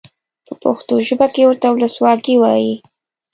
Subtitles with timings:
[0.45, 2.73] په پښتو ژبه کې ورته ولسواکي وایي.